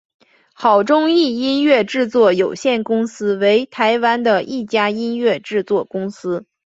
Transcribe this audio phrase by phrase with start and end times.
[0.55, 6.43] 好钟意音乐制作有限公司为台湾的一家音乐制作公司。